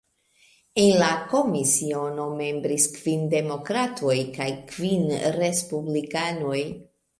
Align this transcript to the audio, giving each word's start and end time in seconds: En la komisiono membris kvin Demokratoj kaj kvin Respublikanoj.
En 0.83 0.93
la 1.01 1.09
komisiono 1.33 2.25
membris 2.39 2.87
kvin 2.97 3.29
Demokratoj 3.35 4.17
kaj 4.41 4.49
kvin 4.75 5.07
Respublikanoj. 5.39 6.59